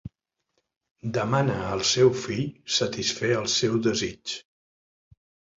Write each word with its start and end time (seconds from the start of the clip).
Demana 1.17 1.57
al 1.75 1.83
seu 1.89 2.09
fill 2.21 2.47
satisfer 2.79 3.31
el 3.43 3.47
seu 3.59 3.77
desig. 3.91 4.37